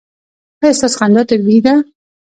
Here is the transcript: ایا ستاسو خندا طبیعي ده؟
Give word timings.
ایا 0.63 0.77
ستاسو 0.79 0.97
خندا 0.99 1.21
طبیعي 1.29 1.59
ده؟ 1.65 1.73